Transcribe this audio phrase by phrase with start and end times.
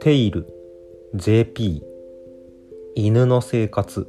[0.00, 1.82] Tale-JP
[2.94, 4.06] 犬の生活。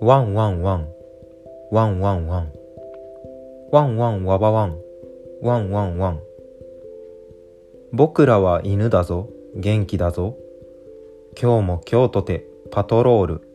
[0.00, 0.88] ワンワンワン
[1.72, 2.52] ワンワンワン。
[3.72, 4.78] ワンワンワバワン
[5.42, 6.20] ワンワンワン。
[7.92, 10.36] 僕らは犬だぞ元気だぞ。
[11.40, 13.53] 今日も今日とてパトロール。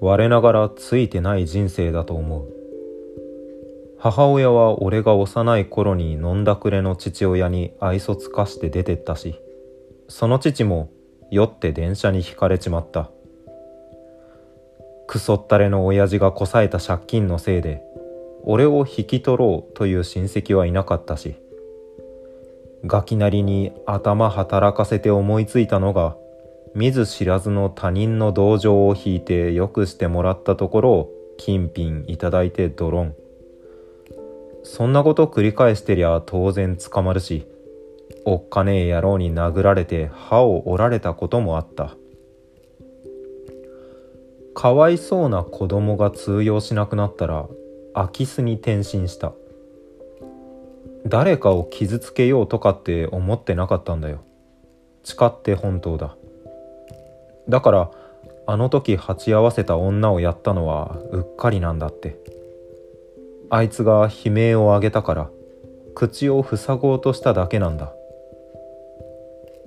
[0.00, 2.48] 我ながらついてない人生だと思う。
[3.98, 9.38] 母親は俺が幼い頃に飲んだくれの父親に愛想つかして出てったし
[10.08, 10.90] その父も
[11.30, 13.10] 酔って電車にひかれちまった。
[15.10, 17.82] クソったれの親父がこさえた借金のせいで
[18.44, 21.34] 俺を引き取ろうという親戚はいなかったし
[22.86, 26.16] ガキなりに頭働かせて思いついたのが
[26.74, 33.14] 見ず知らずの他人の同情を引いてよくしてもらったところを金品いただいてドロン。
[34.62, 37.46] そんなこと繰り返してりゃ当然捕まるし
[38.26, 41.96] おっかねえ野郎に殴られて歯を折られたこともあった。
[44.54, 47.48] かわいそうな子供が通用しなくなったら
[47.94, 49.32] 空き巣に転身した。
[51.06, 54.22] 誰かを傷つけようとかって思ってなかったんだよ。
[55.02, 56.16] 誓って本当だ。
[57.50, 57.90] だから
[58.46, 62.16] あの時鉢合わせた女をやったのはうっかりなんだって。
[63.52, 65.30] あいつが悲鳴を上げたから
[65.96, 67.92] 口を塞ごうとしただけなんだ。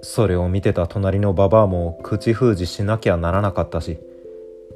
[0.02, 4.00] それを見てた隣のババアも口封じしなきゃならなかったし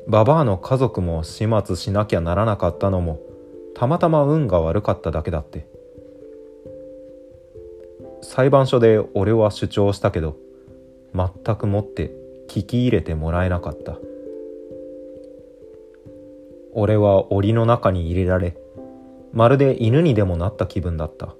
[0.07, 3.19] ババアの家族も始末しなきゃならなかったのも
[3.75, 5.65] たまたま運が悪かっただけだって。
[8.21, 10.35] 裁判所で俺は主張したけど
[11.13, 12.11] 全くもって
[12.47, 13.97] 聞き入れてもらえなかった。
[16.73, 18.55] 俺は檻の中に入れられ
[19.33, 21.35] まるで犬にでもなった気分だった。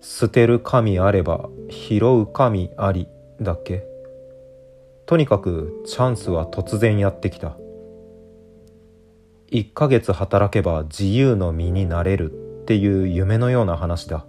[0.00, 3.08] 捨てる神あれば拾う神あり
[3.40, 3.84] だっけ。
[5.06, 7.56] とにかくチャンスは突然やってきた。
[9.50, 12.32] 1ヶ月働けば自由の身になれる
[12.62, 14.24] っていう夢のような話だ。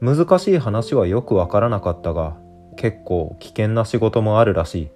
[0.00, 2.36] 難しい話はよくわからなかったが
[2.76, 4.88] 結構危険な仕事もあるらしい。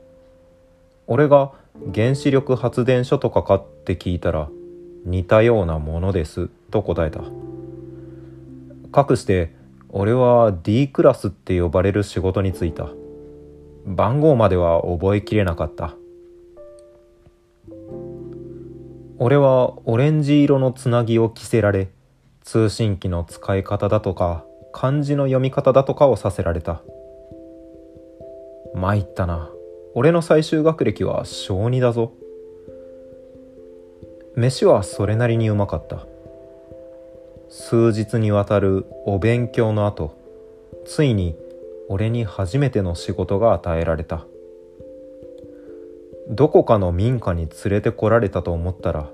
[1.07, 1.53] 俺が
[1.95, 4.49] 原子力発電所とかかって聞いたら
[5.05, 7.21] 似たようなものですと答えた。
[8.91, 9.53] かくして
[9.91, 12.89] 俺は D クラスって呼ばれる仕事に就いた。
[13.87, 15.95] 番号までは覚えきれなかった。
[19.19, 21.89] 俺はオレンジ色のつなぎを着せられ
[22.43, 26.83] 通信機の使い方だとか漢字の読み方だとかをさせられた。
[28.84, 29.50] 参ったな。
[29.95, 32.12] 俺の最終学歴は小2だぞ。
[34.37, 36.06] 飯はそれなりにうまかった。
[37.49, 40.15] 数日にわたるお勉強の後
[40.84, 41.34] ついに
[41.89, 44.27] 俺に初めての仕事が与えられた。
[46.28, 49.11] どこかの民家に連れてこられたと思ったら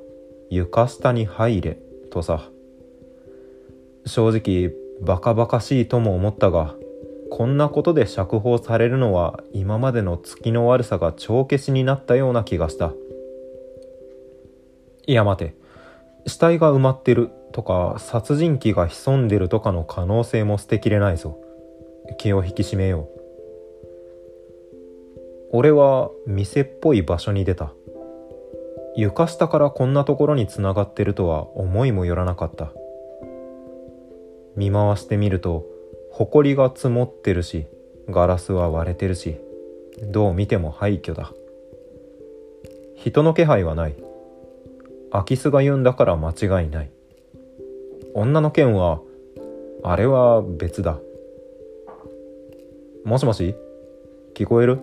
[0.48, 1.78] 床下に入れ
[2.10, 2.50] とさ。
[4.04, 6.74] 正直バカバカしいとも思ったが
[7.30, 12.92] こんなことで釈放されるのは今までの月の悪さが帳消しになったような気がした。
[15.06, 15.54] いや待て。
[16.26, 21.38] 死体が埋まってるとか殺人鬼が潜んでるとかの可能性も捨てきれないぞ。
[22.18, 23.20] 気を引き締めよう。
[25.52, 27.72] 俺は店っぽい場所に出た。
[28.96, 32.72] 床下からこんなところにつながってるとは思いもよらなかった。
[34.56, 35.64] 見回してみると
[36.12, 37.66] 埃が積もってるし
[38.08, 39.36] ガラスは割れてるし
[40.02, 41.32] どう見ても廃墟だ。
[42.96, 43.94] 人の気配はない。
[45.10, 46.90] 空き巣が言うんだから間違いない。
[48.14, 49.00] 女の件は
[49.82, 50.98] あれは別だ。
[53.04, 53.54] もしもし
[54.34, 54.80] 聞こえる？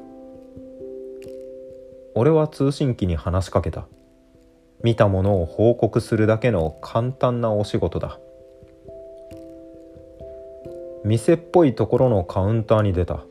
[2.15, 3.87] 俺は通信機に話しかけた。
[4.83, 8.19] 見たものを報告するだけの簡単なお仕事だ。
[11.07, 13.23] 店っぽいところのカウンターに出た。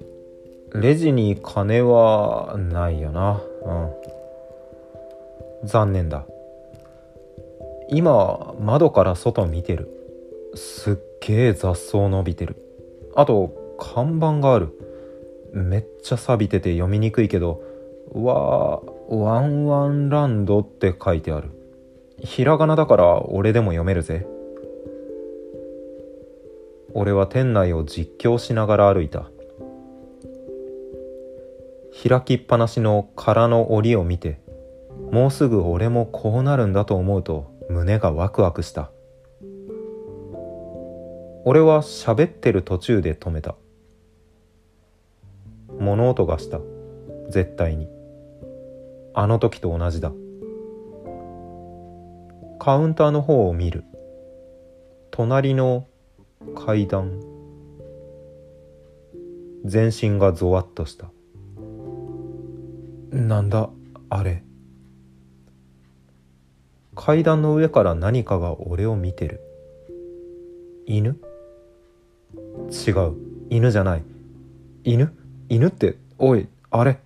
[0.72, 3.42] レジに金はないよな。
[5.62, 5.68] うん。
[5.68, 6.24] 残念だ。
[7.90, 9.90] 今窓から外見てる。
[10.54, 12.56] すっげえ雑草伸びてる。
[13.14, 14.72] あと看板がある。
[15.52, 17.60] めっちゃ錆びてて読みにくいけど
[18.14, 18.80] わ
[19.10, 21.50] ワンワンランドって書いてある。
[22.20, 24.26] ひらがなだから俺でも読めるぜ
[26.98, 29.30] 俺は店内を実況しながら歩いた。
[32.08, 34.40] 開きっぱなしの空の檻を見て
[35.10, 38.90] もうすぐ俺もこうなるんだと思うと胸がワクワクした。
[41.44, 43.56] 俺は喋ってる途中で止めた。
[45.78, 46.60] 物音がした。
[47.28, 47.90] 絶対に。
[49.12, 50.12] あの時と同じだ。
[52.58, 53.84] カウンターの方を見る。
[55.10, 55.86] 隣の
[56.54, 57.20] 階段。
[59.64, 61.10] 全身がゾワッとした。
[63.10, 63.70] なんだ
[64.08, 64.42] あれ。
[66.94, 69.40] 階段の上から何かが俺を見てる。
[70.86, 71.18] 犬？
[72.70, 73.14] 違う。
[73.50, 74.02] 犬じゃない。
[74.84, 75.12] 犬？
[75.48, 76.98] 犬っておいあれ。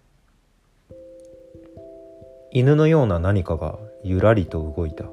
[2.52, 5.04] 犬のような何かがゆらりと動いた。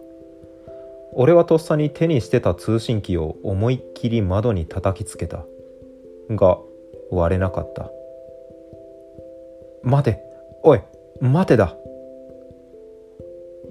[1.13, 5.45] 俺はとっさに手にしてた通信機を思いっきり窓に叩きつけた。
[6.29, 6.57] が
[7.11, 7.89] 割れなかった。
[9.83, 10.21] 待て
[10.63, 10.81] おい
[11.21, 11.75] 待てだ。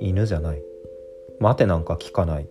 [0.01, 0.63] 犬じゃない。
[1.39, 2.49] 待てなんか聞かない。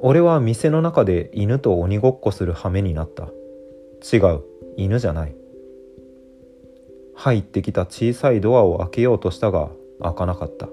[0.00, 3.28] 俺は店の中で犬と鬼ごっこする羽目になった。
[4.12, 4.42] 違う
[4.76, 5.34] 犬じゃない。
[7.14, 9.70] 入ってきた小さいドアを開けようとしたが
[10.00, 10.68] 開かなかった。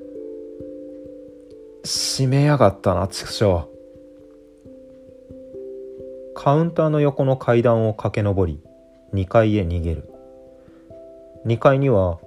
[1.86, 3.68] 閉めやがったな畜生。
[6.34, 8.60] カウンターの横の階段を駆け上り
[9.14, 10.10] 2階へ逃げる。
[11.46, 12.18] 2階には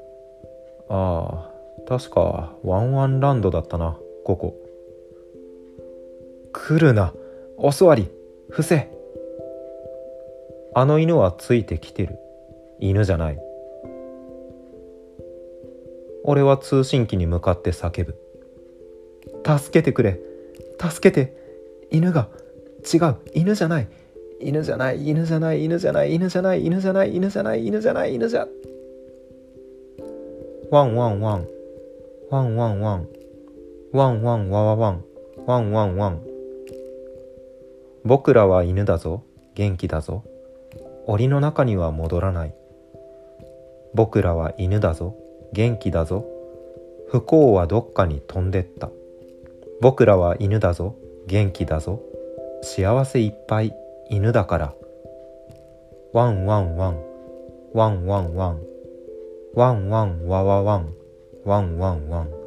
[0.89, 4.55] ああ確かワンワンランドだったなここ。
[6.53, 7.13] 来るな
[7.57, 8.09] お座り
[8.51, 8.89] 伏せ。
[10.75, 12.17] あの犬はついてきてる。
[12.79, 13.41] 犬じゃない。
[16.23, 18.28] 俺は通信機に向かって叫ぶ。
[19.45, 20.21] 助けてくれ。
[20.81, 21.37] 助けて。
[21.91, 22.29] 犬が。
[22.93, 23.17] 違う。
[23.35, 23.89] 犬じゃない。
[24.41, 25.09] 犬じゃない。
[25.09, 25.65] 犬じゃない。
[25.65, 26.15] 犬じゃない。
[26.15, 26.65] 犬じゃない。
[26.65, 27.15] 犬じゃない。
[27.15, 27.67] 犬じゃない。
[27.67, 28.15] 犬じゃない。
[28.15, 28.47] 犬じゃ。
[30.71, 31.49] ワンワンワン。
[32.31, 33.09] ワンワンワン。
[33.93, 35.05] ワンワンワワワン。
[35.47, 36.21] ワンワンワン。
[38.05, 39.23] 僕らは犬だぞ。
[39.55, 40.25] 元気だぞ。
[41.07, 42.55] 檻の中には戻らない。
[43.95, 45.17] 僕らは犬だぞ。
[45.53, 46.27] 元気だぞ。
[47.09, 48.91] 不幸はどっかに飛んでった。
[49.81, 50.97] 僕らは犬だぞ。
[51.27, 52.03] 元気だぞ。
[52.63, 53.73] 幸せいっぱい
[54.11, 54.75] 犬だから。
[56.13, 57.03] ワンワンワン。
[57.75, 58.63] ワンワンワン。
[59.55, 60.95] ワンワンワワワワン。
[61.45, 62.38] ワンワンワン。